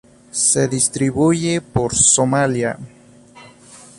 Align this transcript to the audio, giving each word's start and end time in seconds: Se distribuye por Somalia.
Se 0.31 0.67
distribuye 0.67 1.61
por 1.61 1.93
Somalia. 1.95 2.79